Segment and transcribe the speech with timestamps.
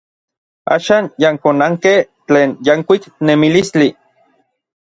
[0.75, 1.99] Axan yankonankej
[2.31, 3.89] tlen yankuik nemilistli.